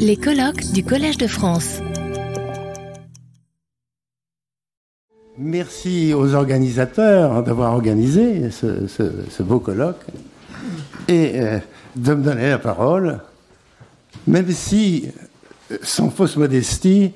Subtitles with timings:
[0.00, 1.80] Les colloques du Collège de France.
[5.38, 10.04] Merci aux organisateurs d'avoir organisé ce, beau colloque
[11.06, 11.58] et euh,
[11.94, 13.20] de me donner la parole,
[14.26, 15.08] même si,
[15.82, 17.12] sans fausse modestie,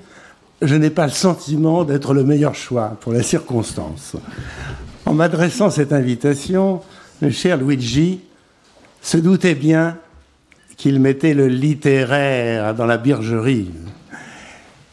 [0.63, 4.15] je n'ai pas le sentiment d'être le meilleur choix pour la circonstance.
[5.05, 6.81] En m'adressant cette invitation,
[7.23, 8.21] le cher Luigi
[9.03, 9.99] se doutait bien
[10.81, 13.71] qu'il mettait le littéraire dans la birgerie.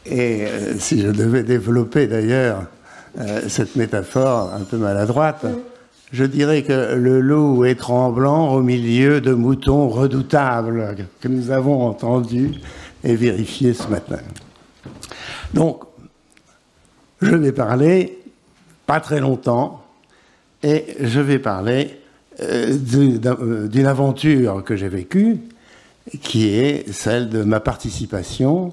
[0.04, 2.66] Et euh, si je devais développer d'ailleurs
[3.18, 5.46] euh, cette métaphore un peu maladroite,
[6.12, 11.86] je dirais que le loup est tremblant au milieu de moutons redoutables que nous avons
[11.86, 12.52] entendus
[13.02, 14.20] et vérifiés ce matin.
[15.54, 15.84] Donc,
[17.22, 18.18] je vais parler,
[18.84, 19.82] pas très longtemps,
[20.62, 21.98] et je vais parler
[22.40, 22.76] euh,
[23.68, 25.38] d'une aventure que j'ai vécue,
[26.22, 28.72] qui est celle de ma participation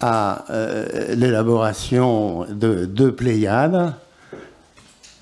[0.00, 3.94] à euh, l'élaboration de deux Pléiades.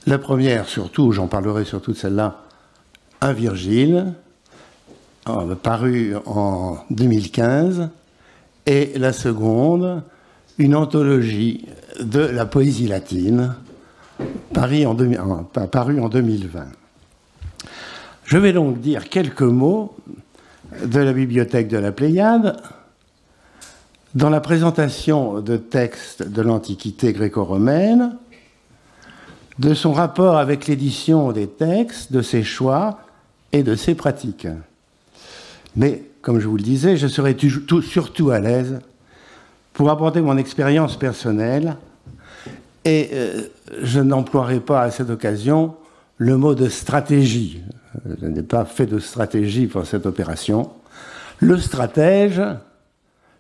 [0.07, 2.43] La première, surtout, j'en parlerai surtout de celle-là,
[3.21, 4.13] un Virgile,
[5.63, 7.89] paru en 2015,
[8.67, 10.03] et la seconde,
[10.59, 11.67] une anthologie
[12.01, 13.55] de la poésie latine,
[14.53, 16.67] paru en 2020.
[18.25, 19.97] Je vais donc dire quelques mots
[20.83, 22.57] de la bibliothèque de la Pléiade.
[24.15, 28.17] Dans la présentation de textes de l'Antiquité gréco-romaine,
[29.59, 33.01] de son rapport avec l'édition des textes, de ses choix
[33.53, 34.49] et de ses pratiques.
[35.77, 37.37] Mais, comme je vous le disais, je serai
[37.83, 38.81] surtout à l'aise
[39.73, 41.77] pour aborder mon expérience personnelle
[42.85, 43.43] et euh,
[43.83, 45.75] je n'emploierai pas à cette occasion
[46.19, 47.63] le mot de stratégie.
[48.21, 50.71] Je n'ai pas fait de stratégie pour cette opération.
[51.39, 52.41] Le stratège,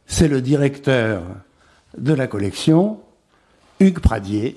[0.06, 1.22] c'est le directeur
[1.96, 3.00] de la collection,
[3.80, 4.56] Hugues Pradier,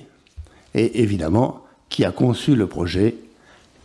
[0.74, 3.16] et évidemment qui a conçu le projet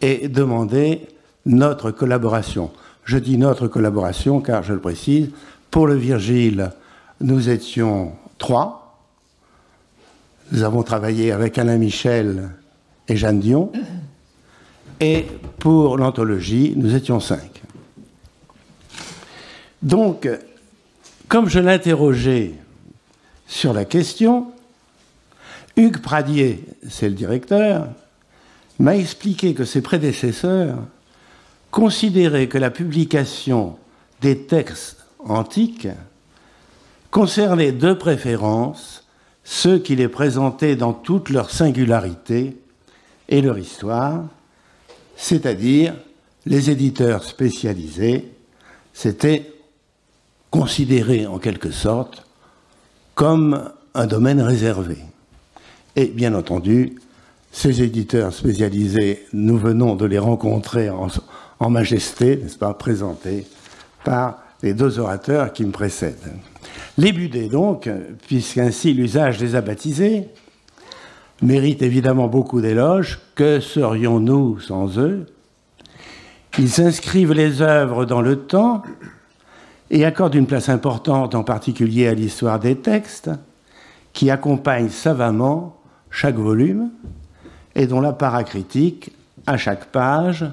[0.01, 1.07] et demandé
[1.47, 2.71] notre collaboration.
[3.05, 5.31] Je dis notre collaboration car, je le précise,
[5.71, 6.73] pour le Virgile,
[7.21, 9.07] nous étions trois.
[10.51, 12.51] Nous avons travaillé avec Alain Michel
[13.09, 13.73] et Jeanne Dion.
[15.01, 15.27] Et
[15.59, 17.63] pour l'anthologie, nous étions cinq.
[19.83, 20.29] Donc,
[21.29, 22.55] comme je l'interrogeais
[23.47, 24.53] sur la question,
[25.77, 27.89] Hugues Pradier, c'est le directeur,
[28.79, 30.79] m'a expliqué que ses prédécesseurs
[31.71, 33.77] considéraient que la publication
[34.21, 35.89] des textes antiques
[37.11, 39.05] concernait de préférence
[39.45, 42.57] ceux qui les présentaient dans toute leur singularité
[43.29, 44.25] et leur histoire,
[45.23, 45.95] c'est-à-dire
[46.47, 48.29] les éditeurs spécialisés,
[48.93, 49.53] c'était
[50.51, 52.27] considéré en quelque sorte
[53.15, 54.97] comme un domaine réservé.
[55.95, 56.97] Et bien entendu,
[57.53, 63.47] ces éditeurs spécialisés, nous venons de les rencontrer en, majesté, n'est-ce pas, présentés
[64.03, 66.33] par les deux orateurs qui me précèdent.
[66.99, 67.89] Les budets, donc,
[68.27, 70.27] puisqu'ainsi l'usage les a baptisés,
[71.43, 73.21] mérite évidemment beaucoup d'éloges.
[73.35, 75.27] Que serions-nous sans eux?
[76.59, 78.83] Ils inscrivent les œuvres dans le temps
[79.91, 83.31] et accordent une place importante en particulier à l'histoire des textes,
[84.13, 85.79] qui accompagnent savamment
[86.11, 86.91] chaque volume
[87.75, 89.13] et dont la paracritique,
[89.47, 90.47] à chaque page,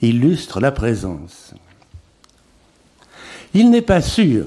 [0.00, 1.54] illustre la présence.
[3.54, 4.46] Il n'est pas sûr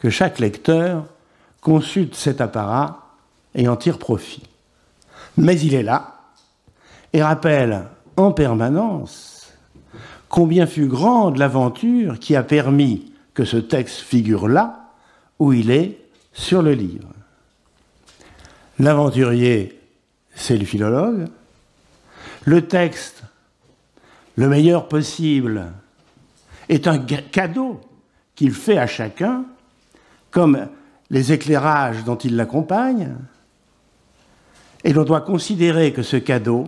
[0.00, 1.06] que chaque lecteur
[1.60, 3.14] consulte cet apparat
[3.54, 4.42] et en tire profit.
[5.36, 6.20] Mais il est là
[7.12, 7.84] et rappelle
[8.16, 9.52] en permanence
[10.28, 14.90] combien fut grande l'aventure qui a permis que ce texte figure là
[15.38, 15.98] où il est
[16.32, 17.08] sur le livre.
[18.78, 19.82] L'aventurier
[20.34, 21.26] c'est le philologue.
[22.44, 23.22] Le texte,
[24.36, 25.72] le meilleur possible,
[26.68, 27.80] est un cadeau
[28.34, 29.44] qu'il fait à chacun,
[30.30, 30.68] comme
[31.10, 33.14] les éclairages dont il l'accompagne.
[34.84, 36.64] Et l'on doit considérer que ce cadeau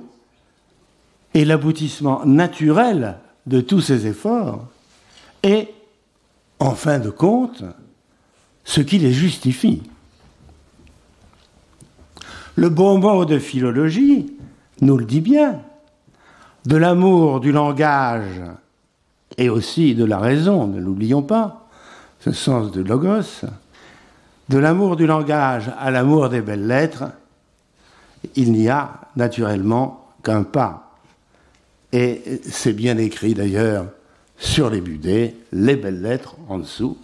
[1.35, 4.67] est l'aboutissement naturel de tous ces efforts
[5.43, 5.69] et,
[6.59, 7.65] en fin de compte,
[8.65, 9.83] ce qui les justifie.
[12.57, 14.33] Le bon mot de philologie
[14.81, 15.61] nous le dit bien.
[16.67, 18.41] De l'amour du langage
[19.37, 21.69] et aussi de la raison, ne l'oublions pas,
[22.21, 23.45] ce sens de logos,
[24.49, 27.05] de l'amour du langage à l'amour des belles lettres,
[28.37, 30.99] il n'y a naturellement qu'un pas.
[31.93, 33.87] Et c'est bien écrit d'ailleurs
[34.37, 36.99] sur les budets, les belles lettres en dessous,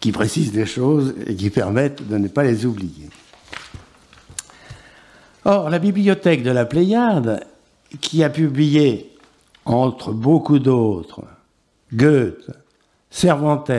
[0.00, 3.08] qui précisent des choses et qui permettent de ne pas les oublier.
[5.46, 7.46] Or, la bibliothèque de la Pléiade,
[8.00, 9.10] qui a publié,
[9.64, 11.22] entre beaucoup d'autres,
[11.92, 12.50] Goethe,
[13.10, 13.70] Cervantes,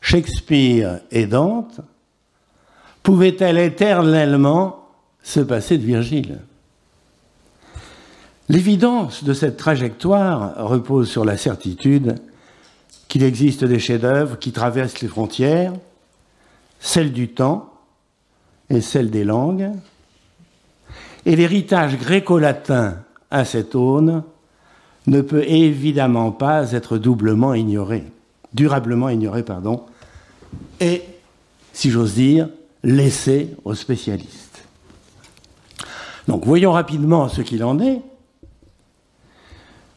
[0.00, 1.80] Shakespeare et Dante,
[3.02, 4.83] pouvait-elle éternellement
[5.24, 6.38] se passer de Virgile
[8.48, 12.16] L'évidence de cette trajectoire repose sur la certitude
[13.08, 15.72] qu'il existe des chefs-d'œuvre qui traversent les frontières,
[16.78, 17.72] celles du temps
[18.68, 19.70] et celles des langues,
[21.24, 22.98] et l'héritage gréco-latin
[23.30, 24.22] à cette aune
[25.06, 28.04] ne peut évidemment pas être doublement ignoré,
[28.52, 29.84] durablement ignoré, pardon,
[30.80, 31.02] et,
[31.72, 32.48] si j'ose dire,
[32.82, 34.43] laissé aux spécialistes.
[36.28, 38.00] Donc voyons rapidement ce qu'il en est.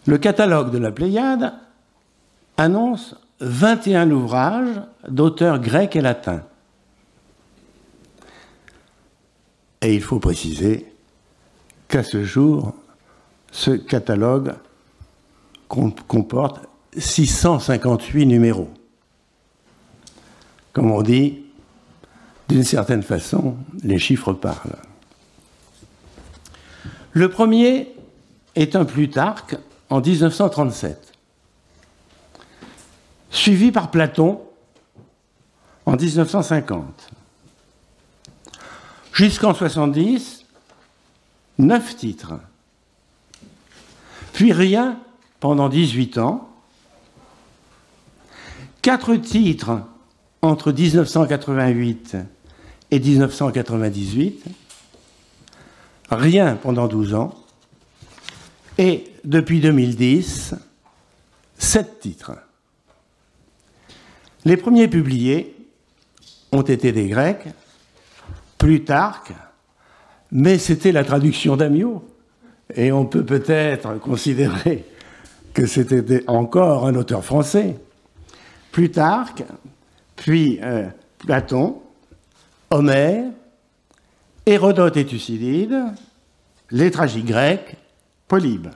[0.05, 1.53] Le catalogue de la Pléiade
[2.57, 6.43] annonce 21 ouvrages d'auteurs grecs et latins.
[9.81, 10.91] Et il faut préciser
[11.87, 12.73] qu'à ce jour,
[13.51, 14.55] ce catalogue
[15.67, 16.65] comporte
[16.97, 18.69] 658 numéros.
[20.73, 21.43] Comme on dit,
[22.49, 24.86] d'une certaine façon, les chiffres parlent.
[27.17, 27.95] Le premier
[28.53, 29.55] est un Plutarque
[29.89, 31.13] en 1937,
[33.31, 34.39] suivi par Platon
[35.87, 37.09] en 1950.
[39.13, 40.45] Jusqu'en 70,
[41.57, 42.35] neuf titres.
[44.33, 44.99] Puis rien
[45.39, 46.47] pendant 18 ans.
[48.83, 49.81] Quatre titres
[50.43, 52.15] entre 1988
[52.91, 54.66] et 1998.
[56.09, 57.35] Rien pendant 12 ans.
[58.77, 60.55] Et depuis 2010,
[61.57, 62.33] sept titres.
[64.45, 65.55] Les premiers publiés
[66.51, 67.47] ont été des Grecs,
[68.57, 69.33] Plutarque,
[70.31, 72.03] mais c'était la traduction d'Amiot.
[72.75, 74.85] Et on peut peut-être considérer
[75.53, 77.75] que c'était encore un auteur français.
[78.71, 79.43] Plutarque,
[80.15, 80.87] puis euh,
[81.19, 81.81] Platon,
[82.69, 83.25] Homère,
[84.47, 85.77] Hérodote et Thucydide,
[86.71, 87.75] les tragiques grecs,
[88.29, 88.69] Polybe.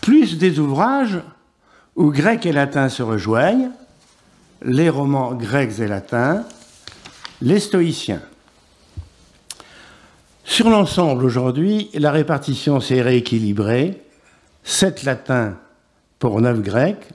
[0.00, 1.20] Plus des ouvrages
[1.96, 3.72] où grec et latin se rejoignent,
[4.62, 6.44] les romans grecs et latins,
[7.42, 8.22] les stoïciens.
[10.44, 14.00] Sur l'ensemble, aujourd'hui, la répartition s'est rééquilibrée.
[14.62, 15.56] 7 latins
[16.20, 17.08] pour 9 grecs,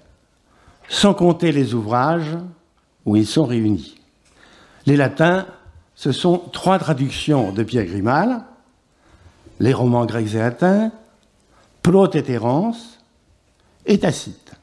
[0.90, 2.36] sans compter les ouvrages
[3.06, 3.96] où ils sont réunis.
[4.86, 5.46] Les latins,
[5.96, 8.44] ce sont trois traductions de Pierre Grimal,
[9.60, 10.92] les romans grecs et latins,
[11.82, 13.00] Plaute et Terence,
[13.86, 14.54] et Tacite.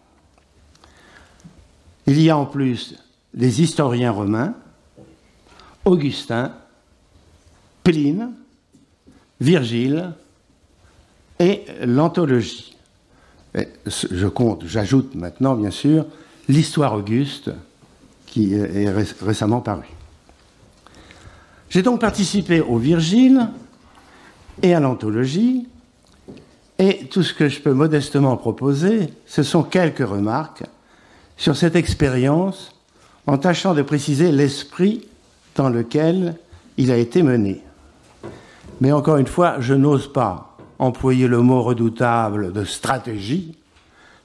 [2.06, 2.96] Il y a en plus
[3.34, 4.54] les historiens romains,
[5.84, 6.52] Augustin,
[7.82, 8.32] Pline,
[9.40, 10.12] Virgile
[11.38, 12.76] et l'anthologie.
[13.54, 16.06] Je compte, j'ajoute maintenant, bien sûr,
[16.48, 17.50] l'histoire Auguste
[18.26, 18.90] qui est
[19.20, 19.90] récemment parue.
[21.72, 23.48] J'ai donc participé au Virgile
[24.60, 25.66] et à l'anthologie,
[26.78, 30.64] et tout ce que je peux modestement proposer, ce sont quelques remarques
[31.38, 32.74] sur cette expérience
[33.26, 35.08] en tâchant de préciser l'esprit
[35.54, 36.36] dans lequel
[36.76, 37.62] il a été mené.
[38.82, 43.56] Mais encore une fois, je n'ose pas employer le mot redoutable de stratégie.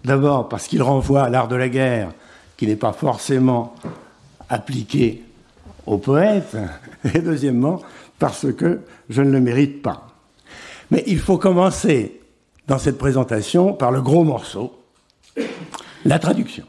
[0.03, 2.11] D'abord parce qu'il renvoie à l'art de la guerre,
[2.57, 3.73] qui n'est pas forcément
[4.49, 5.23] appliqué
[5.87, 6.55] aux poètes.
[7.15, 7.81] Et deuxièmement,
[8.19, 10.07] parce que je ne le mérite pas.
[10.91, 12.21] Mais il faut commencer
[12.67, 14.79] dans cette présentation par le gros morceau,
[16.05, 16.65] la traduction.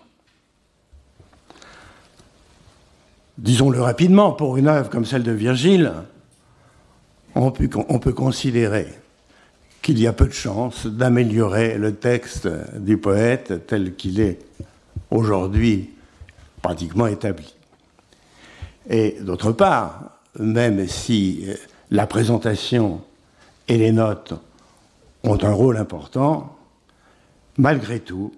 [3.36, 5.92] Disons-le rapidement, pour une œuvre comme celle de Virgile,
[7.36, 8.88] on peut, considérer
[9.80, 12.48] qu'il y a peu de chances d'améliorer le texte
[12.80, 14.40] du poète tel qu'il est
[15.10, 15.90] aujourd'hui
[16.62, 17.54] pratiquement établi.
[18.88, 21.44] Et d'autre part, même si
[21.90, 23.02] la présentation
[23.66, 24.34] et les notes
[25.24, 26.56] ont un rôle important,
[27.58, 28.32] malgré tout,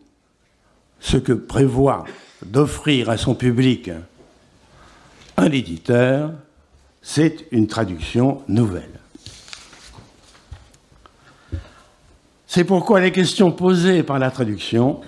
[0.99, 2.05] ce que prévoit
[2.45, 3.91] d'offrir à son public
[5.37, 6.33] un éditeur,
[7.01, 9.01] c'est une traduction nouvelle.
[12.47, 15.01] C'est pourquoi les questions posées par la traduction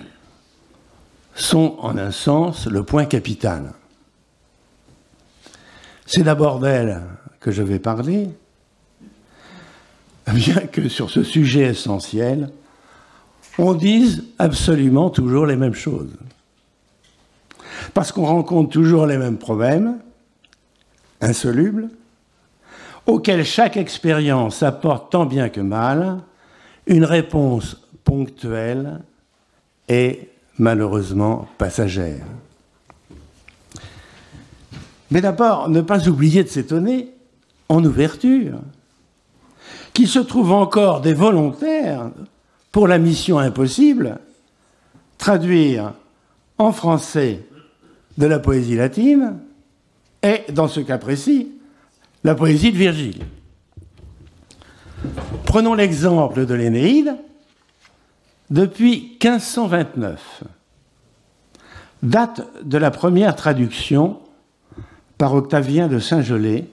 [1.35, 3.73] sont en un sens le point capital.
[6.05, 7.01] C'est d'abord d'elle
[7.39, 8.29] que je vais parler,
[10.33, 12.49] bien que sur ce sujet essentiel,
[13.57, 16.15] on dise absolument toujours les mêmes choses.
[17.93, 19.99] Parce qu'on rencontre toujours les mêmes problèmes,
[21.21, 21.89] insolubles,
[23.05, 26.19] auxquels chaque expérience apporte tant bien que mal
[26.87, 29.01] une réponse ponctuelle
[29.87, 32.25] et malheureusement passagère.
[35.13, 37.11] Mais d'abord, ne pas oublier de s'étonner,
[37.69, 38.57] en ouverture,
[39.93, 42.09] qu'il se trouve encore des volontaires
[42.71, 44.17] pour la mission impossible,
[45.19, 45.93] traduire
[46.57, 47.45] en français
[48.17, 49.37] de la poésie latine
[50.23, 51.51] et, dans ce cas précis,
[52.23, 53.23] la poésie de Virgile.
[55.45, 57.15] Prenons l'exemple de l'Énéide.
[58.49, 60.43] Depuis 1529,
[62.01, 64.22] date de la première traduction
[65.23, 66.67] par Octavien de Saint-Gelais,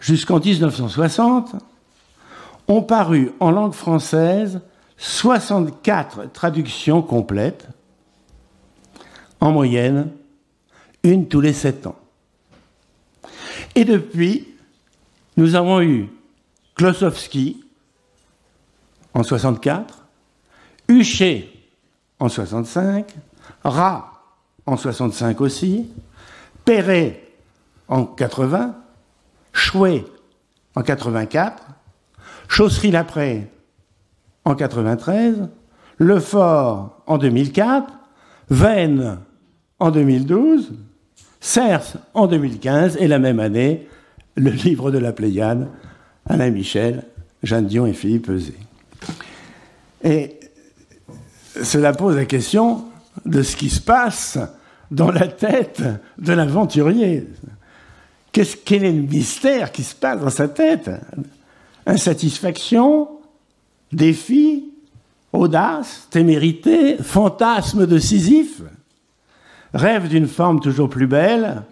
[0.00, 1.56] jusqu'en 1960,
[2.68, 4.62] ont paru en langue française
[4.96, 7.68] 64 traductions complètes,
[9.40, 10.10] en moyenne,
[11.02, 11.98] une tous les sept ans.
[13.74, 14.48] Et depuis,
[15.36, 16.08] nous avons eu
[16.76, 17.62] Klosowski
[19.12, 20.06] en 64,
[20.88, 21.50] Huchet
[22.18, 23.14] en 65,
[23.64, 24.12] Rat
[24.64, 25.90] en 65 aussi,
[26.64, 27.22] Perret
[27.88, 28.76] en 80,
[29.52, 30.04] Chouet
[30.74, 31.62] en 84,
[32.48, 33.50] Chausserie-Lapré
[34.44, 35.48] en 93,
[35.98, 37.92] Lefort en 2004,
[38.50, 39.18] Vennes
[39.78, 40.72] en 2012,
[41.40, 43.88] Cers en 2015 et la même année,
[44.36, 45.68] le livre de la Pléiade,
[46.26, 47.04] Alain Michel,
[47.42, 48.54] Jeanne Dion et Philippe Eusé.
[50.04, 50.38] Et
[51.62, 52.84] cela pose la question
[53.26, 54.38] de ce qui se passe
[54.92, 55.82] dans la tête
[56.18, 57.26] de l'aventurier.
[58.30, 60.90] Qu'est-ce, quel est le mystère qui se passe dans sa tête?
[61.86, 63.08] Insatisfaction,
[63.90, 64.70] défi,
[65.32, 68.62] audace, témérité, fantasme de Sisyphe,
[69.72, 71.62] rêve d'une forme toujours plus belle,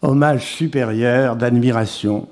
[0.00, 2.28] hommage supérieur d'admiration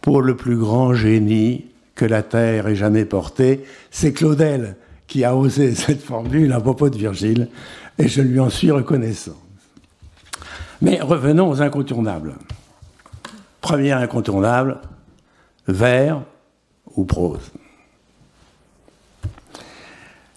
[0.00, 3.64] pour le plus grand génie que la Terre ait jamais porté.
[3.90, 7.48] C'est Claudel qui a osé cette formule à propos de Virgile,
[7.98, 9.36] et je lui en suis reconnaissant.
[10.82, 12.34] Mais revenons aux incontournables.
[13.60, 14.78] Premier incontournable,
[15.66, 16.22] vers
[16.94, 17.50] ou prose.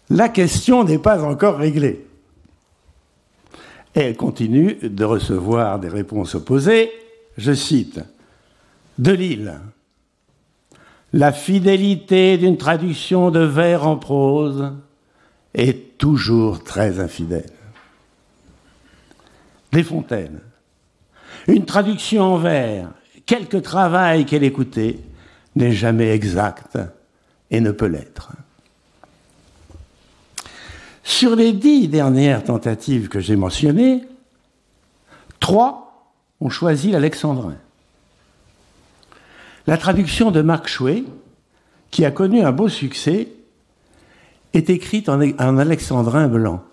[0.10, 2.06] La question n'est pas encore réglée.
[3.94, 6.90] Elle continue de recevoir des réponses opposées.
[7.38, 8.00] Je cite
[8.98, 9.60] De Lille.
[11.14, 14.74] La fidélité d'une traduction de vers en prose
[15.56, 17.50] est toujours très infidèle.
[19.72, 20.42] Des Fontaines.
[21.48, 22.92] Une traduction en vers,
[23.26, 25.00] quelque travail qu'elle écoutait,
[25.56, 26.78] n'est jamais exacte
[27.50, 28.32] et ne peut l'être.
[31.04, 34.04] Sur les dix dernières tentatives que j'ai mentionnées,
[35.40, 37.56] trois ont choisi l'alexandrin.
[39.70, 41.04] La traduction de Marc Chouet,
[41.92, 43.28] qui a connu un beau succès,
[44.56, 45.20] est écrite en,
[45.60, 46.64] alexandrin blanc.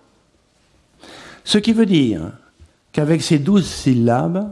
[1.44, 2.32] Ce qui veut dire
[2.92, 4.50] qu'avec ces douze syllabes,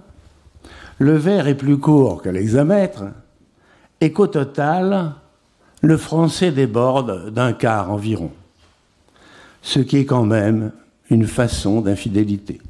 [0.98, 3.04] le vers est plus court que l'hexamètre
[4.02, 5.14] et qu'au total,
[5.80, 8.30] le français déborde d'un quart environ
[9.62, 10.70] ce qui est quand même
[11.08, 12.60] une façon d'infidélité.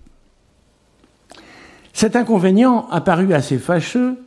[1.92, 4.23] Cet inconvénient a paru assez fâcheux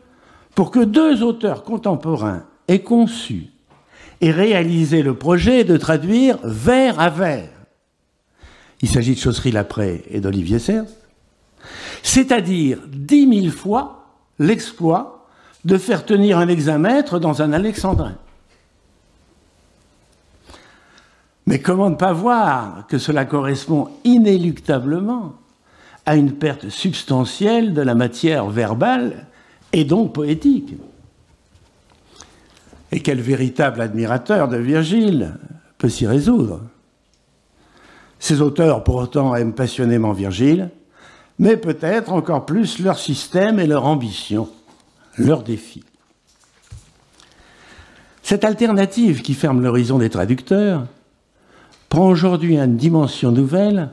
[0.57, 3.51] pour que deux auteurs contemporains aient conçu
[4.21, 7.47] et réalisé le projet de traduire vers à vers.
[8.81, 10.87] Il s'agit de Chausserie-Lapré et d'Olivier Serres,
[12.01, 14.07] c'est-à-dire dix mille fois
[14.39, 15.27] l'exploit
[15.63, 18.15] de faire tenir un hexamètre dans un alexandrin.
[21.45, 25.35] Mais comment ne pas voir que cela correspond inéluctablement
[26.07, 29.27] à une perte substantielle de la matière verbale
[29.77, 30.73] et donc poétique
[32.91, 35.37] Et quel véritable admirateur de Virgile
[35.77, 36.61] peut s'y résoudre
[38.17, 40.71] Ces auteurs pourtant aiment passionnément Virgile,
[41.37, 44.49] mais peut-être encore plus leur système et leur ambition,
[45.19, 45.83] leur défi.
[48.23, 50.87] Cette alternative qui ferme l'horizon des traducteurs
[51.87, 53.91] prend aujourd'hui une dimension nouvelle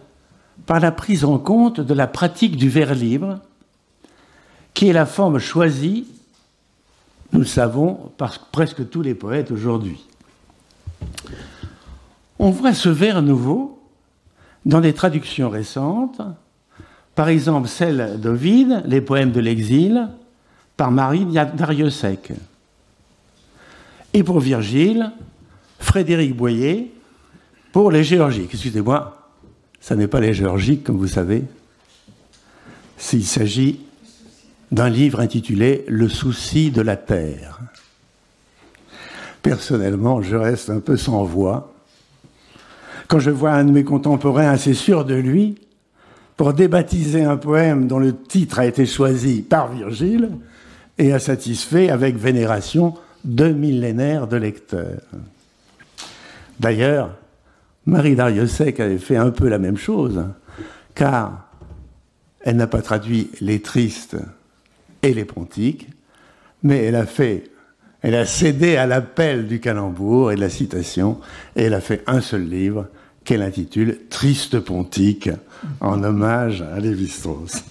[0.65, 3.41] par la prise en compte de la pratique du vers libre,
[4.75, 6.07] qui est la forme choisie,
[7.33, 10.05] nous le savons, par presque tous les poètes aujourd'hui.
[12.39, 13.81] On voit ce vers nouveau
[14.67, 16.21] dans des traductions récentes,
[17.15, 20.09] par exemple celle d'Ovide, Les poèmes de l'exil,
[20.77, 22.33] par Marie Dariussec.
[24.13, 25.13] Et pour Virgile,
[25.79, 26.93] Frédéric Boyer,
[27.73, 29.31] pour les géorgiques, excusez-moi,
[29.81, 31.45] ça n'est pas les géorgiques, comme vous savez.
[33.13, 33.84] Il s'agit
[34.75, 37.61] d'un livre intitulé Le souci de la terre.
[39.41, 41.71] Personnellement, je reste un peu sans voix
[43.07, 45.61] quand je vois un de mes contemporains assez sûr de lui
[46.37, 50.31] pour débaptiser un poème dont le titre a été choisi par Virgile
[50.99, 55.03] et a satisfait avec vénération deux millénaires de lecteurs.
[56.59, 57.11] D'ailleurs,
[57.87, 60.25] Marie Dariussec avait fait un peu la même chose,
[60.95, 61.49] car
[62.41, 64.17] elle n'a pas traduit les tristes
[65.05, 65.89] et les pontiques,
[66.63, 67.45] mais elle a fait,
[68.01, 71.21] elle a cédé à l'appel du calembour et de la citation,
[71.57, 72.89] et elle a fait un seul livre
[73.23, 75.31] qu'elle intitule Triste pontique,
[75.81, 77.65] en hommage à Lévi-Strauss.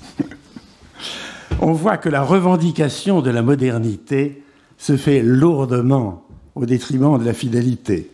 [1.62, 4.44] On voit que la revendication de la modernité
[4.78, 6.26] se fait lourdement
[6.56, 8.12] au détriment de la fidélité.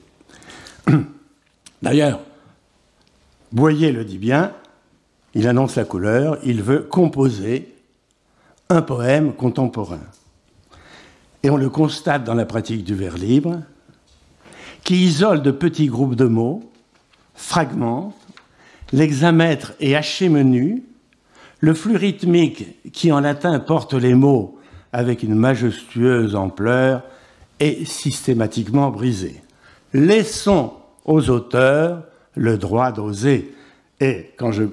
[1.82, 2.22] D'ailleurs,
[3.52, 4.54] Boyer le dit bien,
[5.34, 7.74] il annonce la couleur, il veut composer
[8.72, 10.02] un poème contemporain.
[11.42, 13.64] Et on le constate dans la pratique du vers libre,
[14.84, 16.70] qui isole de petits groupes de mots,
[17.34, 18.16] fragmente,
[18.94, 20.84] l'hexamètre est haché menu,
[21.62, 24.60] le flux rythmique qui en latin porte les mots
[24.94, 27.02] avec une majestueuse ampleur
[27.60, 29.42] est systématiquement brisé.
[29.94, 30.74] Laissons
[31.06, 32.04] aux auteurs
[32.36, 33.56] le droit d'oser.
[34.00, 34.66] Et quand je,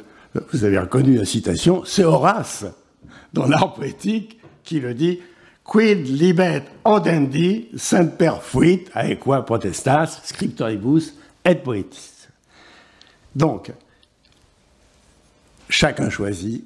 [0.53, 2.67] vous avez reconnu la citation, c'est Horace,
[3.33, 5.21] dans l'art poétique, qui le dit
[5.65, 12.29] Quid libet odendi semper fuit aequa protestas scriptoribus et poetis.
[13.35, 13.73] Donc,
[15.69, 16.65] chacun choisit,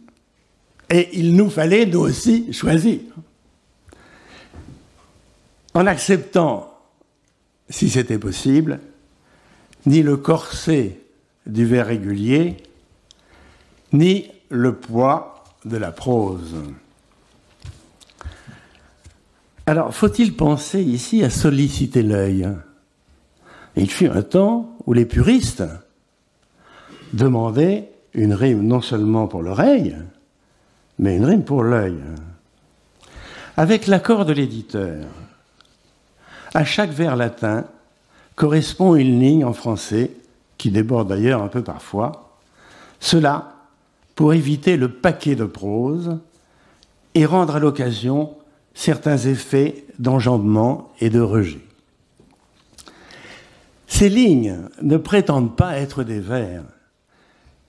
[0.91, 3.01] et il nous fallait, nous aussi, choisir.
[5.73, 6.77] En acceptant,
[7.69, 8.81] si c'était possible,
[9.87, 11.01] ni le corset
[11.47, 12.57] du vers régulier,
[13.93, 16.55] ni le poids de la prose.
[19.67, 22.49] Alors, faut-il penser ici à solliciter l'œil?
[23.77, 25.65] Il fut un temps où les puristes
[27.13, 29.97] demandaient une rime non seulement pour l'oreille,
[30.99, 31.99] mais une rime pour l'œil.
[33.57, 35.05] Avec l'accord de l'éditeur,
[36.55, 37.65] à chaque vers latin,
[38.35, 40.11] correspond une ligne en français,
[40.59, 42.37] qui déborde d'ailleurs un peu parfois.
[42.99, 43.50] Cela
[44.21, 46.19] pour éviter le paquet de prose
[47.15, 48.35] et rendre à l'occasion
[48.75, 51.63] certains effets d'enjambement et de rejet.
[53.87, 56.65] Ces lignes ne prétendent pas être des vers,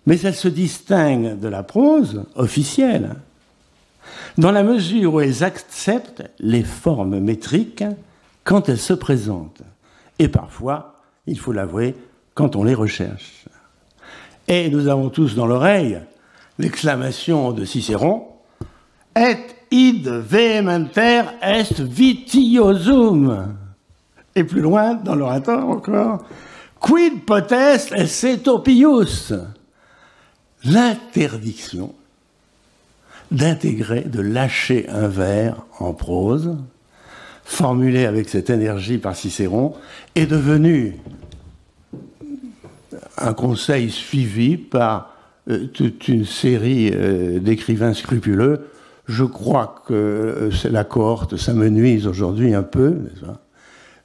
[0.05, 3.15] mais elles se distinguent de la prose officielle,
[4.37, 7.85] dans la mesure où elles acceptent les formes métriques
[8.43, 9.63] quand elles se présentent
[10.19, 11.95] et parfois, il faut l'avouer,
[12.33, 13.45] quand on les recherche.
[14.49, 16.01] Et nous avons tous dans l'oreille
[16.61, 18.27] l'exclamation de Cicéron
[19.15, 19.37] Et
[19.71, 23.55] id vehementer est vitiosum.
[24.35, 26.23] Et plus loin, dans l'orateur encore,
[26.79, 28.49] Quid potest est
[30.63, 31.93] L'interdiction
[33.31, 36.57] d'intégrer, de lâcher un vers en prose,
[37.43, 39.73] formulé avec cette énergie par Cicéron,
[40.15, 40.97] est devenu
[43.17, 45.10] un conseil suivi par
[45.73, 48.67] toute une série euh, d'écrivains scrupuleux.
[49.07, 52.97] Je crois que euh, la cohorte s'amenuise aujourd'hui un peu,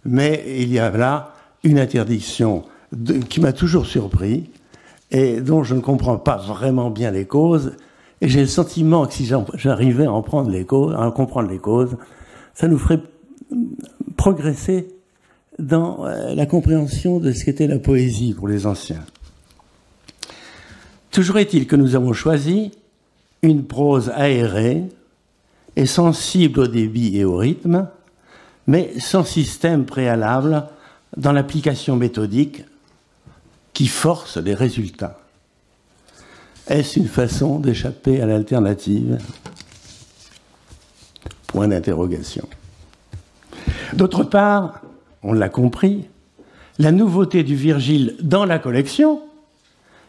[0.05, 2.65] mais il y a là une interdiction
[3.29, 4.51] qui m'a toujours surpris
[5.11, 7.73] et dont je ne comprends pas vraiment bien les causes.
[8.21, 11.97] Et j'ai le sentiment que si j'arrivais à en comprendre les causes,
[12.55, 13.01] ça nous ferait
[14.17, 14.89] progresser
[15.59, 19.05] dans euh, la compréhension de ce qu'était la poésie pour les anciens.
[21.17, 22.73] Toujours est-il que nous avons choisi
[23.41, 24.85] une prose aérée
[25.75, 27.89] et sensible au débit et au rythme,
[28.67, 30.69] mais sans système préalable
[31.17, 32.65] dans l'application méthodique
[33.73, 35.19] qui force les résultats.
[36.69, 39.17] Est-ce une façon d'échapper à l'alternative?
[41.47, 42.47] Point d'interrogation.
[43.95, 44.83] D'autre part,
[45.23, 46.09] on l'a compris,
[46.79, 49.23] la nouveauté du Virgile dans la collection,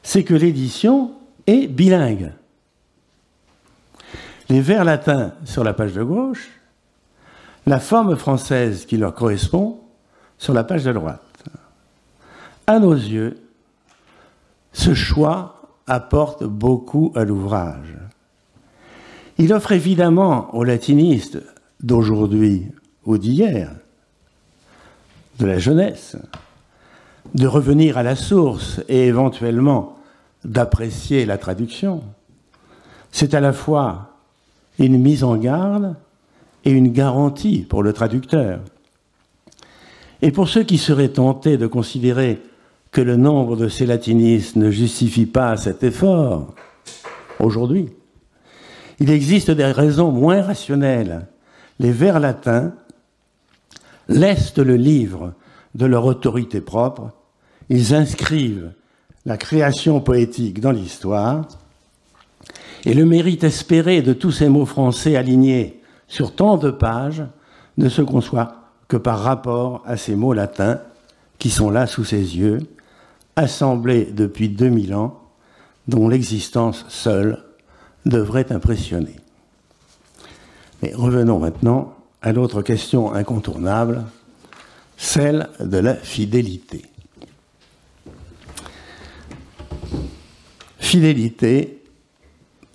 [0.07, 1.11] c'est que l'édition
[1.47, 2.31] est bilingue.
[4.47, 6.47] Les vers latins sur la page de gauche,
[7.65, 9.81] la forme française qui leur correspond
[10.37, 11.43] sur la page de droite.
[12.67, 13.37] À nos yeux,
[14.71, 17.97] ce choix apporte beaucoup à l'ouvrage.
[19.37, 21.39] Il offre évidemment aux latinistes
[21.81, 22.71] d'aujourd'hui
[23.05, 23.71] ou d'hier,
[25.39, 26.15] de la jeunesse,
[27.35, 29.96] de revenir à la source et éventuellement
[30.47, 32.01] d'apprécier la traduction.
[33.11, 34.13] C'est à la fois
[34.79, 35.95] une mise en garde
[36.65, 38.61] et une garantie pour le traducteur.
[40.21, 42.41] Et pour ceux qui seraient tentés de considérer
[42.91, 46.55] que le nombre de ces latinistes ne justifie pas cet effort,
[47.39, 47.89] aujourd'hui,
[48.99, 51.27] il existe des raisons moins rationnelles.
[51.79, 52.73] Les vers latins
[54.07, 55.33] laissent le livre
[55.75, 57.11] de leur autorité propre,
[57.69, 58.71] ils inscrivent
[59.27, 61.45] la création poétique dans l'histoire,
[62.85, 67.25] et le mérite espéré de tous ces mots français alignés sur tant de pages
[67.77, 68.55] ne se conçoit
[68.87, 70.79] que par rapport à ces mots latins
[71.39, 72.59] qui sont là sous ses yeux,
[73.35, 75.19] assemblés depuis 2000 ans,
[75.89, 77.43] dont l'existence seule
[78.05, 79.17] devrait impressionner.
[80.81, 84.05] Mais revenons maintenant à l'autre question incontournable,
[84.95, 86.85] celle de la fidélité.
[90.97, 91.83] Fidélité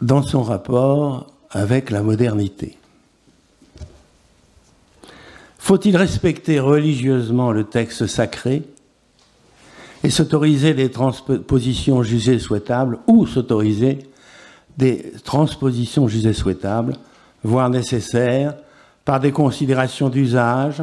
[0.01, 2.79] dans son rapport avec la modernité.
[5.59, 8.63] Faut-il respecter religieusement le texte sacré
[10.05, 13.99] et s'autoriser des transpositions jugées souhaitables ou s'autoriser
[14.79, 16.95] des transpositions jugées souhaitables,
[17.43, 18.55] voire nécessaires,
[19.05, 20.81] par des considérations d'usage,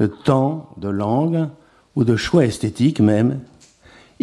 [0.00, 1.48] de temps, de langue
[1.96, 3.40] ou de choix esthétique même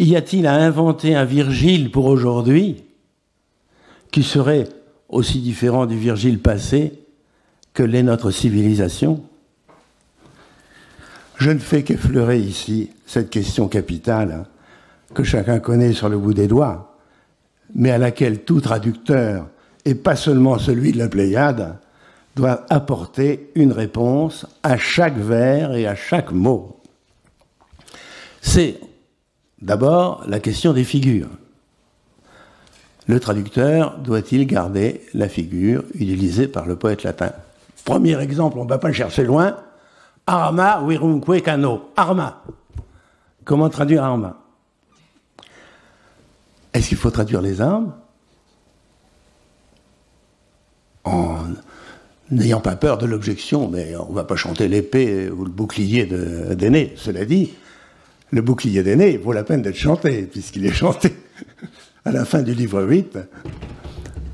[0.02, 2.84] Y a-t-il à inventer un Virgile pour aujourd'hui
[4.10, 4.66] qui serait
[5.10, 6.94] aussi différent du Virgile passé
[7.74, 9.22] que l'est notre civilisation?
[11.36, 14.46] Je ne fais qu'effleurer ici cette question capitale hein,
[15.12, 16.98] que chacun connaît sur le bout des doigts,
[17.74, 19.48] mais à laquelle tout traducteur,
[19.84, 21.76] et pas seulement celui de la Pléiade,
[22.36, 26.80] doit apporter une réponse à chaque vers et à chaque mot.
[28.40, 28.80] C'est
[29.62, 31.28] d'abord la question des figures.
[33.06, 37.32] Le traducteur doit-il garder la figure utilisée par le poète latin?
[37.84, 39.56] Premier exemple, on ne va pas chercher loin.
[40.26, 41.90] Arma virumque cano.
[41.96, 42.44] Arma.
[43.44, 44.36] Comment traduire arma?
[46.72, 47.94] Est-ce qu'il faut traduire les armes?
[51.02, 51.38] En
[52.30, 56.06] n'ayant pas peur de l'objection, mais on ne va pas chanter l'épée ou le bouclier
[56.06, 56.92] d'aîné.
[56.96, 57.54] Cela dit,
[58.30, 61.14] le bouclier d'aîné vaut la peine d'être chanté, puisqu'il est chanté
[62.04, 63.18] à la fin du livre 8,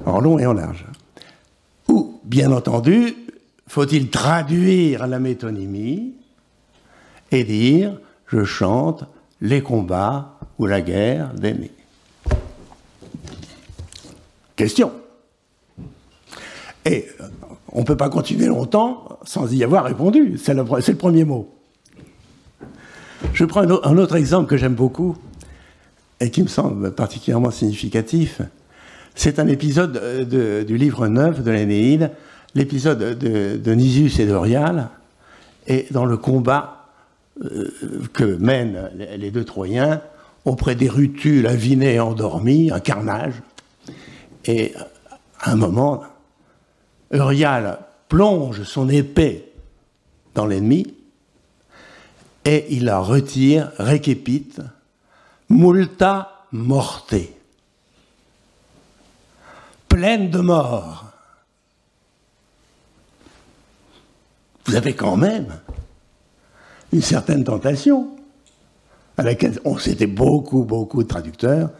[0.04, 0.85] en long et en large.
[1.88, 3.14] Ou, bien entendu,
[3.66, 6.14] faut-il traduire la métonymie
[7.30, 9.04] et dire je chante
[9.40, 11.70] les combats ou la guerre d'aîné
[14.56, 14.90] Question.
[16.85, 17.06] Et
[17.72, 20.38] on ne peut pas continuer longtemps sans y avoir répondu.
[20.38, 21.55] C'est le, premier mot.
[23.33, 25.16] Je prends un autre exemple que j'aime beaucoup
[26.20, 28.42] et qui me semble particulièrement significatif.
[29.14, 30.29] C'est un épisode
[30.66, 32.11] du livre 9 de l'Énéide,
[32.55, 34.88] l'épisode de, Nisus et d'Orial,
[35.66, 36.87] et dans le combat
[37.44, 37.70] euh,
[38.12, 40.00] que mènent les deux Troyens
[40.44, 43.35] auprès des rutules avinées endormis, un carnage.
[44.44, 44.74] Et
[45.40, 46.05] à un moment,
[47.11, 49.52] Urial plonge son épée
[50.35, 50.95] dans l'ennemi
[52.46, 54.61] et il la retire, récépite,
[55.50, 57.14] multa morte,
[59.88, 61.06] pleine de mort.
[64.64, 65.59] Vous avez quand même
[66.92, 68.11] une certaine tentation
[69.16, 71.70] à laquelle on s'était beaucoup, beaucoup de traducteurs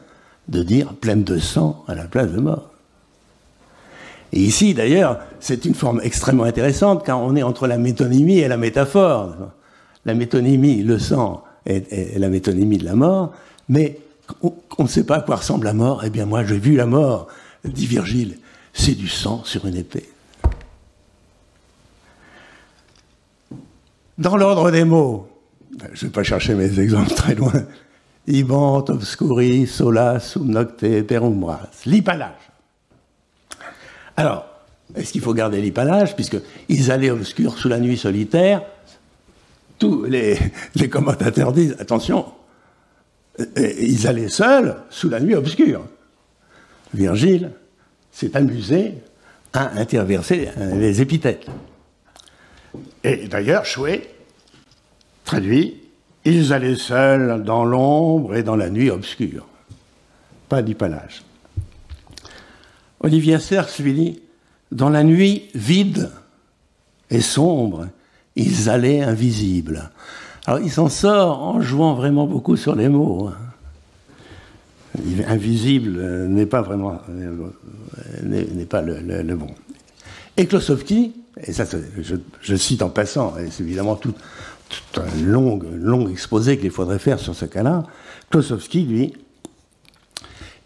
[0.49, 2.71] de dire pleine de sang à la place de mort.
[4.33, 8.49] Et ici, d'ailleurs, c'est une forme extrêmement intéressante car on est entre la métonymie et
[8.49, 9.53] la métaphore.
[10.07, 13.33] La métonymie, le sang, est, la métonymie de la mort,
[13.69, 13.99] mais
[14.43, 16.03] on, ne sait pas à quoi ressemble la mort.
[16.05, 17.27] Eh bien, moi, j'ai vu la mort,
[17.65, 18.39] dit Virgile.
[18.73, 20.09] C'est du sang sur une épée.
[24.19, 25.29] Dans l'ordre des mots,
[25.93, 27.53] je ne vais pas chercher mes exemples très loin.
[28.29, 31.69] Ibant, obscuri, sola, sum nocte, perumbras.
[31.85, 32.33] L'ipalage.
[34.17, 34.47] Alors,
[34.95, 38.63] est-ce qu'il faut garder l'hypalage Puisqu'ils allaient obscurs sous la nuit solitaire.
[39.79, 40.39] Tous les,
[40.91, 42.27] commentateurs disent attention,
[43.41, 45.85] euh, ils allaient seuls sous la nuit obscure.
[46.95, 47.53] Virgile
[48.11, 48.95] s'est amusé
[49.53, 51.47] à interverser les épithètes.
[53.05, 54.09] Et d'ailleurs, Chouet
[55.25, 55.83] traduit
[56.25, 59.47] Ils allaient seuls dans l'ombre et dans la nuit obscure.
[60.49, 61.23] Pas d'hypalage.
[63.01, 64.23] Olivier Serxvili,
[64.73, 66.11] dans la nuit vide
[67.11, 67.89] et sombre,
[68.37, 69.91] ils allaient invisibles.
[70.47, 73.29] Alors il s'en sort en jouant vraiment beaucoup sur les mots.
[73.29, 73.37] Hein.
[75.27, 77.01] invisible n'est pas vraiment
[78.23, 79.49] n'est pas le, bon.
[80.37, 81.65] Et Klosowski, et ça
[82.43, 84.15] je, cite en passant, et c'est évidemment tout,
[84.97, 87.85] un long, long exposé qu'il faudrait faire sur ce cas-là,
[88.31, 89.13] Klosowski, lui,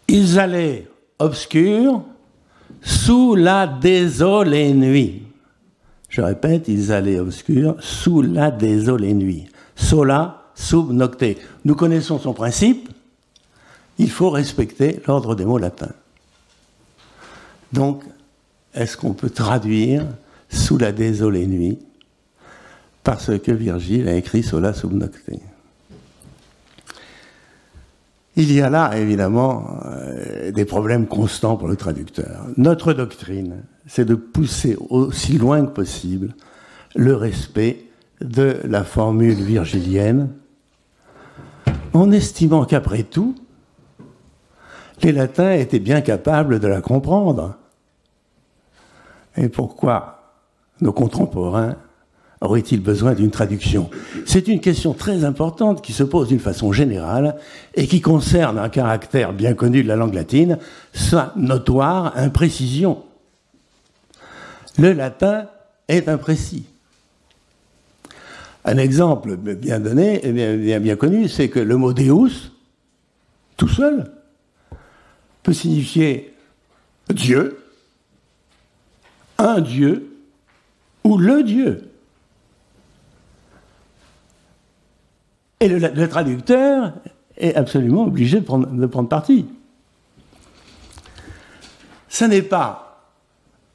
[0.07, 0.87] ils allaient
[1.19, 2.03] obscurs
[2.81, 5.23] sous la désolée nuit.
[6.11, 9.45] Je répète, ils allaient obscurs sous la désolée nuit.
[9.77, 11.23] Sola sub nocte.
[11.63, 12.89] Nous connaissons son principe.
[13.97, 15.93] Il faut respecter l'ordre des mots latins.
[17.71, 18.03] Donc,
[18.73, 20.05] est-ce qu'on peut traduire
[20.49, 21.79] sous la désolée nuit
[23.03, 25.31] parce que Virgile a écrit Sola sub nocte
[28.37, 32.45] il y a là, évidemment, euh, des problèmes constants pour le traducteur.
[32.55, 33.63] Notre doctrine,
[33.93, 36.33] c'est de pousser aussi loin que possible
[36.95, 37.87] le respect
[38.21, 40.29] de la formule virgilienne,
[41.91, 43.35] en estimant qu'après tout,
[45.03, 47.57] les latins étaient bien capables de la comprendre.
[49.35, 50.37] Et pourquoi
[50.79, 51.75] nos contemporains
[52.39, 53.89] aurait-il besoin d'une traduction?
[54.25, 57.35] C'est une question très importante qui se pose d'une façon générale
[57.75, 60.59] et qui concerne un caractère bien connu de la langue latine,
[60.93, 63.03] sa notoire imprécision.
[64.77, 65.47] Le latin
[65.87, 66.65] est imprécis.
[68.63, 72.51] Un exemple bien donné, bien, bien connu, c'est que le mot Deus,
[73.57, 74.11] tout seul,
[75.41, 76.35] peut signifier
[77.09, 77.63] Dieu,
[79.37, 80.15] un Dieu
[81.03, 81.91] ou le Dieu.
[85.59, 86.93] Et le, traducteur
[87.37, 89.45] est absolument obligé de prendre parti.
[92.09, 92.90] Ce n'est pas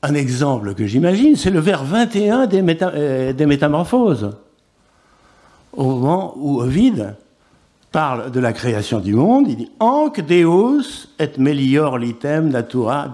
[0.07, 4.37] un exemple que j'imagine, c'est le vers 21 des, euh, des Métamorphoses,
[5.73, 7.17] au moment où Ovid
[7.91, 13.13] parle de la création du monde, il dit Anc Deus et melior litem natura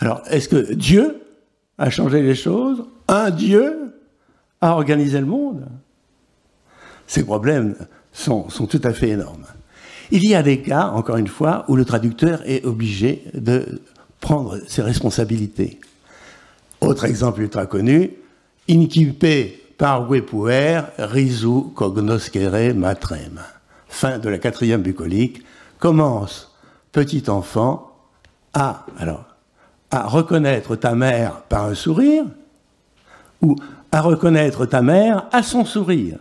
[0.00, 1.20] Alors, est-ce que Dieu
[1.76, 2.84] a changé les choses?
[3.06, 3.94] Un Dieu
[4.62, 5.66] a organisé le monde?
[7.06, 7.74] Ces problèmes
[8.12, 9.44] sont, tout à fait énormes.
[10.10, 13.80] Il y a des cas, encore une fois, où le traducteur est obligé de
[14.20, 15.80] prendre ses responsabilités.
[16.80, 18.12] Autre exemple ultra connu,
[18.68, 23.40] Incipe par puer risu cognoscere matrem.
[23.88, 25.42] Fin de la quatrième bucolique,
[25.78, 26.54] commence,
[26.92, 27.90] petit enfant,
[28.54, 29.24] à, alors,
[29.90, 32.24] à reconnaître ta mère par un sourire,
[33.42, 33.56] ou
[33.90, 36.18] à reconnaître ta mère à son sourire.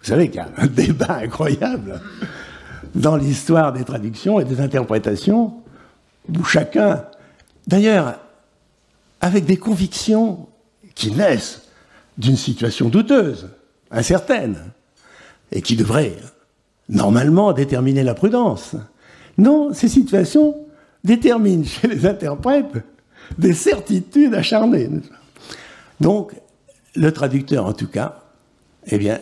[0.00, 2.00] Vous savez qu'il y a un débat incroyable
[2.94, 5.54] dans l'histoire des traductions et des interprétations,
[6.34, 7.04] où chacun,
[7.66, 8.18] d'ailleurs,
[9.20, 10.48] avec des convictions
[10.94, 11.62] qui naissent
[12.18, 13.48] d'une situation douteuse,
[13.90, 14.72] incertaine,
[15.52, 16.16] et qui devraient
[16.88, 18.76] normalement déterminer la prudence.
[19.38, 20.56] Non, ces situations
[21.04, 22.84] déterminent chez les interprètes
[23.38, 24.88] des certitudes acharnées.
[26.00, 26.32] Donc,
[26.94, 28.22] le traducteur, en tout cas,
[28.86, 29.18] eh bien,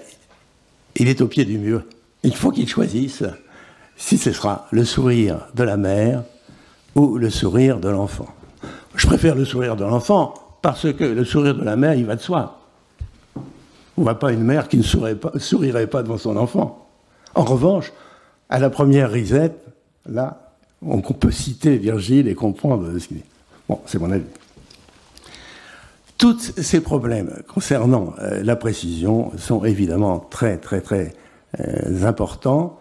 [0.97, 1.85] il est au pied du mur.
[2.23, 3.25] Il faut qu'il choisisse
[3.97, 6.25] si ce sera le sourire de la mère
[6.95, 8.29] ou le sourire de l'enfant.
[8.95, 12.17] Je préfère le sourire de l'enfant parce que le sourire de la mère, il va
[12.17, 12.61] de soi.
[13.97, 16.89] On ne voit pas une mère qui ne sourirait pas, devant son enfant.
[17.35, 17.93] En revanche,
[18.49, 19.65] à la première risette,
[20.07, 20.53] là,
[20.83, 23.25] on peut citer Virgile et comprendre ce qu'il dit.
[23.69, 24.25] Bon, c'est mon avis.
[26.19, 31.13] Tous ces problèmes concernant euh, la précision sont évidemment très très très
[31.61, 32.79] euh, importants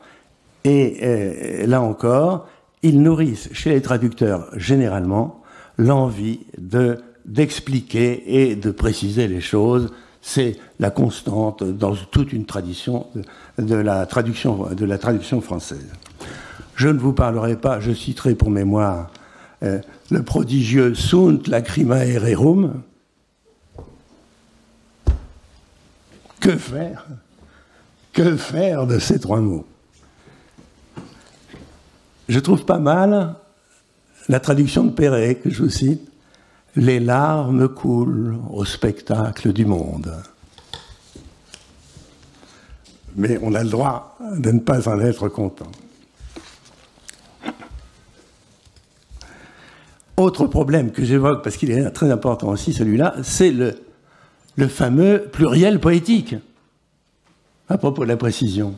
[0.63, 2.47] et euh, là encore,
[2.83, 5.41] ils nourrissent chez les traducteurs généralement
[5.77, 9.93] l'envie de d'expliquer et de préciser les choses.
[10.21, 13.07] C'est la constante dans toute une tradition
[13.57, 15.87] de, la traduction de la traduction française.
[16.75, 19.09] Je ne vous parlerai pas, je citerai pour mémoire
[19.61, 22.83] le prodigieux Sunt lacrimae rerum,
[26.43, 27.05] Que faire?
[28.11, 29.65] Que faire de ces trois mots?
[32.33, 33.35] Je trouve pas mal
[34.27, 36.01] la traduction de Perret que je vous cite.
[36.75, 40.11] Les larmes coulent au spectacle du monde.
[43.15, 45.71] Mais on a le droit de ne pas en être content.
[50.17, 53.75] Autre problème que j'évoque, parce qu'il est très important aussi celui-là, c'est le
[54.55, 56.35] le fameux pluriel poétique,
[57.69, 58.73] à propos de la précision.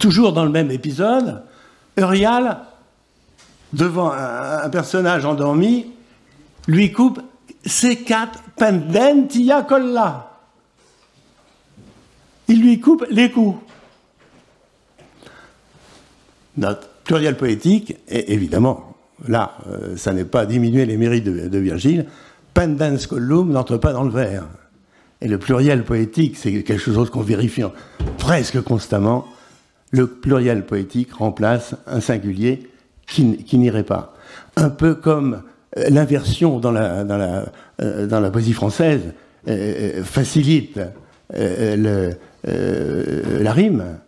[0.00, 1.44] Toujours dans le même épisode,
[1.98, 2.60] Eurial,
[3.72, 5.86] devant un, personnage endormi,
[6.66, 7.20] lui coupe
[8.06, 10.30] quatre pendentia colla.
[12.48, 13.58] Il lui coupe les coups.
[16.56, 18.94] notre pluriel poétique, et évidemment,
[19.26, 22.06] là, euh, ça n'est pas diminuer les mérites de, Virgile,
[22.52, 24.44] pendens column n'entre pas dans le vers.
[25.20, 27.62] Et le pluriel poétique, c'est quelque chose qu'on vérifie
[28.18, 29.26] presque constamment.
[29.94, 32.68] Le pluriel poétique remplace un singulier
[33.06, 34.14] qui, n'irait pas.
[34.56, 35.42] Un peu comme
[35.78, 39.12] euh, l'inversion euh, dans la poésie française
[40.04, 40.80] facilite
[41.30, 43.98] la rime,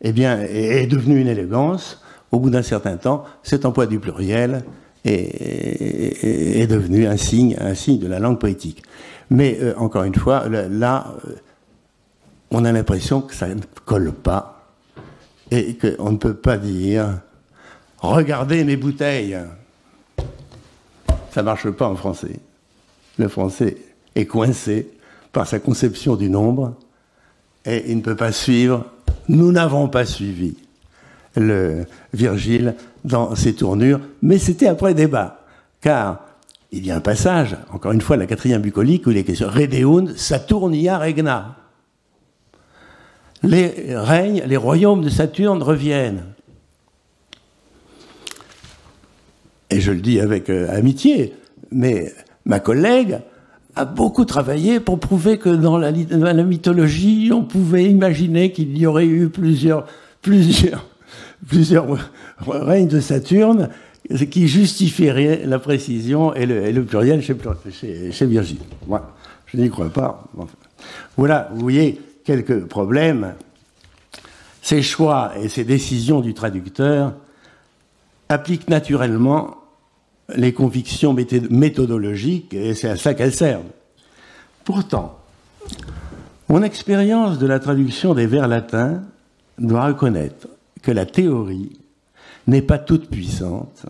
[0.00, 4.62] eh bien, est devenue une élégance au bout d'un certain temps, cet emploi du pluriel
[5.04, 8.82] est, devenu un signe, de la langue poétique.
[9.30, 11.32] Mais euh, encore une fois, là, euh,
[12.50, 14.57] on a l'impression que ça ne colle pas
[15.50, 17.20] et qu'on ne peut pas dire
[18.00, 19.36] Regardez mes bouteilles.
[21.30, 22.38] Ça ne marche pas en français.
[23.18, 23.76] Le français
[24.14, 24.88] est coincé
[25.32, 26.74] par sa conception du nombre
[27.64, 28.86] et il ne peut pas suivre.
[29.28, 30.56] Nous n'avons pas suivi
[31.36, 35.44] le Virgile dans ses tournures, mais c'était après débat,
[35.80, 36.20] car
[36.72, 39.48] il y a un passage, encore une fois, la quatrième bucolique, où il est question
[39.48, 41.57] Redeund Saturnia regna.
[43.42, 46.24] Les règnes, les royaumes de Saturne reviennent.
[49.70, 51.34] Et je le dis avec euh, amitié,
[51.70, 52.12] mais
[52.44, 53.18] ma collègue
[53.76, 59.06] a beaucoup travaillé pour prouver que dans la, mythologie, on pouvait imaginer qu'il y aurait
[59.06, 59.86] eu plusieurs,
[60.22, 60.86] plusieurs
[61.46, 61.86] plusieurs
[62.46, 63.68] règnes de Saturne
[64.30, 67.36] qui justifieraient la précision et le, pluriel chez,
[68.10, 68.58] chez, Virgile.
[68.88, 69.14] Moi,
[69.46, 70.24] je n'y crois pas.
[71.16, 73.36] Voilà, vous voyez quelques problèmes.
[74.60, 77.14] Ces choix et ces décisions du traducteur
[78.28, 79.56] appliquent naturellement
[80.36, 83.72] les convictions méthodologiques et c'est à ça qu'elles servent.
[84.62, 85.18] Pourtant,
[86.50, 89.00] mon expérience de la traduction des vers latins
[89.56, 90.48] doit reconnaître
[90.82, 91.78] que la théorie
[92.46, 93.86] n'est pas toute puissante.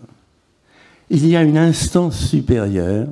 [1.09, 3.09] Il y a une instance supérieure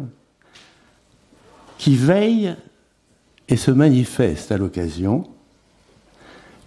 [1.77, 2.55] qui veille
[3.49, 5.25] et se manifeste à l'occasion,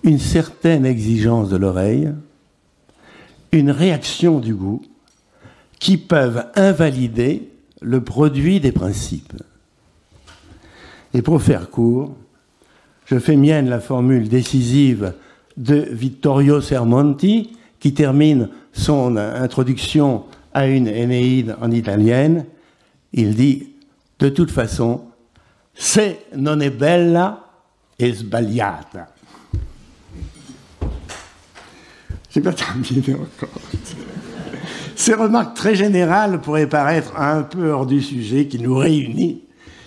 [0.02, 2.10] une certaine exigence de l'oreille,
[3.52, 4.82] une réaction du goût,
[5.78, 7.48] qui peuvent invalider
[7.80, 9.32] le produit des principes.
[11.14, 12.14] Et pour faire court,
[13.06, 15.14] je fais mienne la formule décisive
[15.56, 22.44] de Vittorio Sermonti, qui termine son introduction à une Énéide en italienne.
[23.12, 23.70] Il dit
[24.18, 25.02] De toute façon,
[25.80, 27.42] se non è bella,
[27.96, 29.10] è sbagliata.
[34.94, 39.40] Ces remarques très générales pourraient paraître un peu hors du sujet qui nous réunit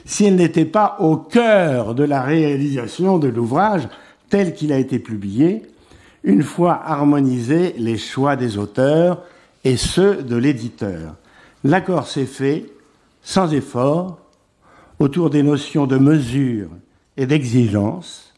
[0.03, 3.87] si elles n'étaient pas au cœur de la réalisation de l'ouvrage
[4.29, 5.61] tel qu'il a été publié,
[6.23, 9.21] une fois harmonisés les choix des auteurs
[9.63, 11.13] et ceux de l'éditeur.
[11.63, 12.65] L'accord s'est fait
[13.21, 14.22] sans effort
[14.99, 16.69] autour des notions de mesure
[17.17, 18.33] et d'exigence.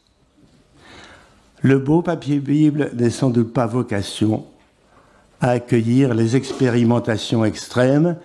[1.62, 4.44] Le beau papier Bible n'est sans doute pas vocation
[5.40, 8.16] à accueillir les expérimentations extrêmes.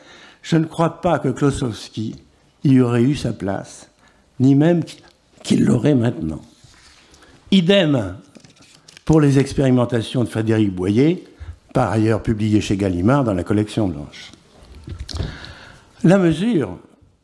[0.41, 2.15] Je ne crois pas que Klosowski
[2.63, 3.89] y aurait eu sa place,
[4.39, 4.83] ni même
[5.43, 6.41] qu'il l'aurait maintenant.
[7.51, 8.15] Idem
[9.05, 11.25] pour les expérimentations de Frédéric Boyer,
[11.73, 14.31] par ailleurs publiées chez Gallimard dans la collection blanche.
[16.03, 16.77] La mesure,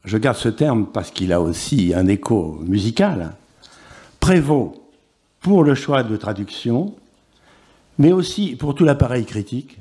[0.08, 3.36] je garde ce terme parce qu'il a aussi un écho musical,
[4.22, 4.89] prévaut
[5.41, 6.96] pour le choix de traduction,
[7.98, 9.78] mais aussi pour tout l'appareil critique,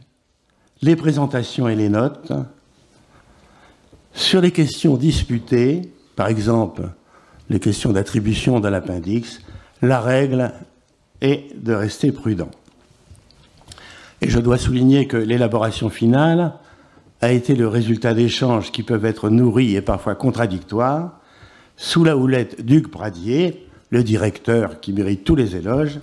[0.83, 2.33] les présentations et les notes,
[4.15, 6.89] sur les questions disputées, par exemple
[7.49, 9.41] les questions d'attribution de l'appendice,
[9.81, 10.53] la règle
[11.21, 12.51] est de rester prudent.
[14.21, 16.55] Et je dois souligner que l'élaboration finale
[17.21, 21.21] a été le résultat d'échanges qui peuvent être nourris et parfois contradictoires,
[21.77, 26.01] sous la houlette d'Hugues Pradier, le directeur qui mérite tous les éloges,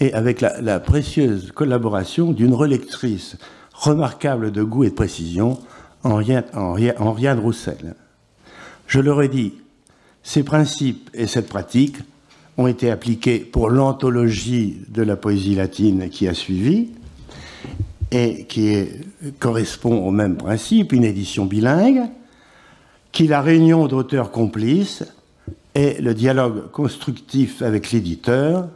[0.00, 3.36] et avec la, précieuse collaboration d'une relectrice
[3.72, 5.58] remarquable de goût et de précision,
[6.02, 7.94] Henriette Roussel.
[8.86, 9.54] Je leur ai dit,
[10.22, 11.96] ces principes et cette pratique
[12.56, 16.90] ont été appliqués pour l'anthologie de la poésie latine qui a suivi
[18.14, 18.86] et qui
[19.40, 22.02] correspond au même principe, une édition bilingue,
[23.10, 25.02] qui la réunion d'auteurs complices
[25.74, 28.68] et le dialogue constructif avec l'éditeur.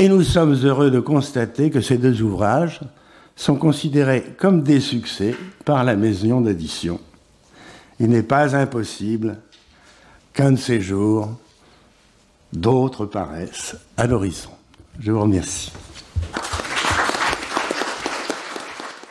[0.00, 2.80] Et nous sommes heureux de constater que ces deux ouvrages
[3.36, 6.98] sont considérés comme des succès par la maison d'édition.
[8.00, 9.38] Il n'est pas impossible
[10.32, 11.38] qu'un de ces jours,
[12.52, 14.50] d'autres paraissent à l'horizon.
[14.98, 15.70] Je vous remercie.